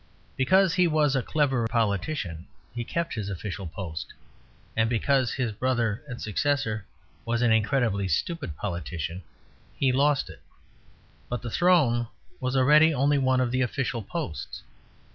[0.35, 4.15] Because he was a clever politician he kept his official post,
[4.75, 6.87] and because his brother and successor
[7.23, 9.21] was an incredibly stupid politician,
[9.77, 10.41] he lost it;
[11.29, 12.07] but the throne
[12.39, 14.63] was already only one of the official posts.